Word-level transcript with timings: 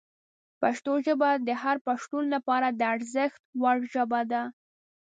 پښتو 0.61 0.93
ژبه 1.05 1.29
د 1.47 1.49
هر 1.61 1.77
پښتون 1.87 2.23
لپاره 2.35 2.67
د 2.71 2.81
ارزښت 2.93 3.41
وړ 3.61 3.77
ژبه 3.93 4.21
ده. 4.31 4.43